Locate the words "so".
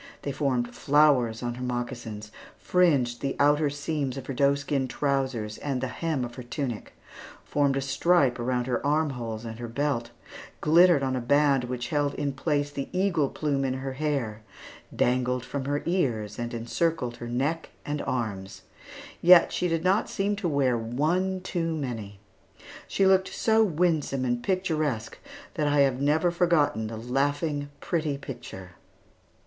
23.31-23.63